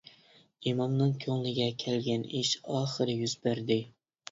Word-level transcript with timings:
ئىمامنىڭ 0.71 1.11
كۆڭلىگە 1.25 1.69
كەلگەن 1.85 2.25
ئىش 2.41 2.57
ئاخىرى 2.79 3.19
يۈز 3.23 3.39
بەردى. 3.47 3.81